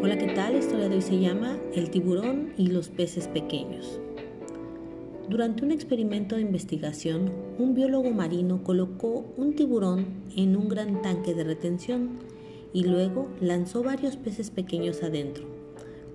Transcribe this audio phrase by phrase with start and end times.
[0.00, 0.52] Hola, ¿qué tal?
[0.52, 4.00] La historia de hoy se llama El tiburón y los peces pequeños.
[5.28, 11.34] Durante un experimento de investigación, un biólogo marino colocó un tiburón en un gran tanque
[11.34, 12.10] de retención
[12.72, 15.44] y luego lanzó varios peces pequeños adentro.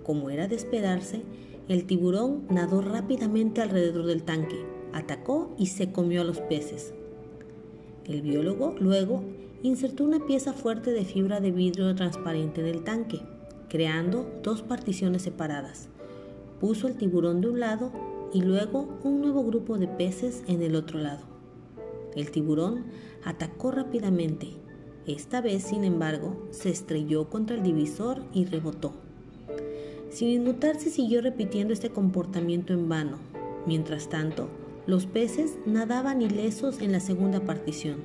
[0.03, 1.21] Como era de esperarse,
[1.67, 6.93] el tiburón nadó rápidamente alrededor del tanque, atacó y se comió a los peces.
[8.05, 9.23] El biólogo luego
[9.61, 13.21] insertó una pieza fuerte de fibra de vidrio transparente en el tanque
[13.73, 15.89] creando dos particiones separadas.
[16.59, 17.91] Puso el tiburón de un lado
[18.31, 21.23] y luego un nuevo grupo de peces en el otro lado.
[22.15, 22.85] El tiburón
[23.23, 24.49] atacó rápidamente.
[25.07, 28.93] Esta vez, sin embargo, se estrelló contra el divisor y rebotó.
[30.11, 33.17] Sin inmutarse, siguió repitiendo este comportamiento en vano.
[33.65, 34.49] Mientras tanto,
[34.85, 37.97] los peces nadaban ilesos en la segunda partición.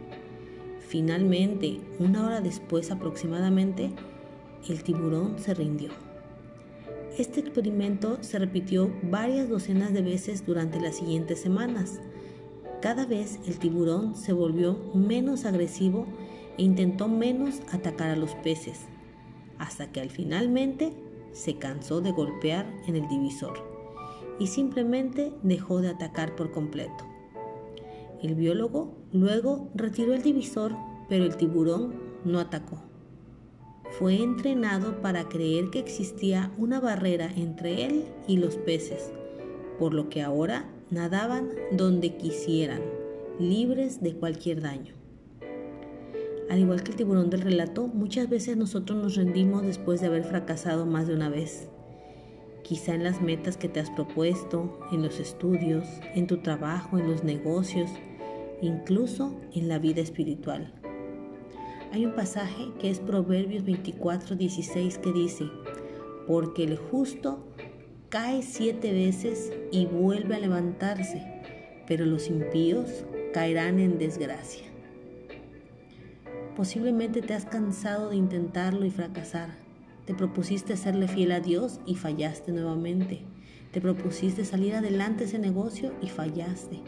[0.87, 3.91] Finalmente, una hora después aproximadamente,
[4.69, 5.91] el tiburón se rindió.
[7.19, 12.01] Este experimento se repitió varias docenas de veces durante las siguientes semanas.
[12.81, 16.07] Cada vez el tiburón se volvió menos agresivo
[16.59, 18.83] e intentó menos atacar a los peces,
[19.59, 20.93] hasta que al finalmente
[21.33, 23.78] se cansó de golpear en el divisor
[24.39, 27.05] y simplemente dejó de atacar por completo.
[28.23, 30.75] El biólogo luego retiró el divisor,
[31.09, 32.89] pero el tiburón no atacó
[33.99, 39.11] fue entrenado para creer que existía una barrera entre él y los peces,
[39.79, 42.81] por lo que ahora nadaban donde quisieran,
[43.41, 44.95] libres de cualquier daño.
[46.49, 50.25] Al igual que el tiburón del relato, muchas veces nosotros nos rendimos después de haber
[50.25, 51.69] fracasado más de una vez.
[52.69, 57.11] Quizá en las metas que te has propuesto, en los estudios, en tu trabajo, en
[57.11, 57.91] los negocios,
[58.61, 60.75] incluso en la vida espiritual.
[61.93, 65.45] Hay un pasaje que es Proverbios 24, 16 que dice,
[66.27, 67.43] porque el justo
[68.11, 71.25] cae siete veces y vuelve a levantarse,
[71.87, 74.65] pero los impíos caerán en desgracia.
[76.55, 79.68] Posiblemente te has cansado de intentarlo y fracasar.
[80.09, 83.21] Te propusiste serle fiel a Dios y fallaste nuevamente.
[83.73, 86.79] Te propusiste salir adelante ese negocio y fallaste.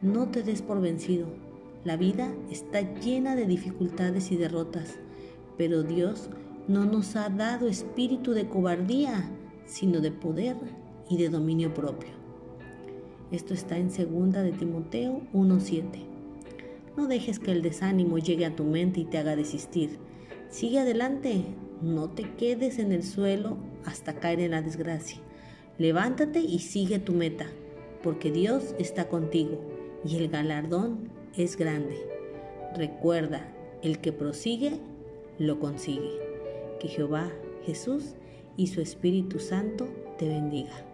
[0.00, 1.26] No te des por vencido.
[1.84, 4.94] La vida está llena de dificultades y derrotas,
[5.58, 6.30] pero Dios
[6.68, 9.30] no nos ha dado espíritu de cobardía,
[9.66, 10.56] sino de poder
[11.10, 12.12] y de dominio propio.
[13.30, 16.06] Esto está en 2 de Timoteo 1:7.
[16.96, 19.98] No dejes que el desánimo llegue a tu mente y te haga desistir.
[20.48, 21.44] Sigue adelante,
[21.82, 25.18] no te quedes en el suelo hasta caer en la desgracia.
[25.78, 27.46] Levántate y sigue tu meta,
[28.02, 29.60] porque Dios está contigo
[30.04, 31.96] y el galardón es grande.
[32.76, 33.48] Recuerda,
[33.82, 34.78] el que prosigue,
[35.38, 36.20] lo consigue.
[36.78, 37.30] Que Jehová,
[37.64, 38.14] Jesús
[38.56, 39.88] y su Espíritu Santo
[40.18, 40.91] te bendiga.